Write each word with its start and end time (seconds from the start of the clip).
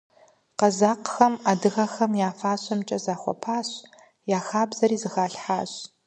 Къэзакъхэм 0.59 1.33
адыгэхэм 1.51 2.11
я 2.27 2.29
фащэмкӀэ 2.39 2.97
захуэпащ, 3.05 3.69
я 4.37 4.39
хабзэхэри 4.47 4.97
зыхалъхьащ. 5.01 5.71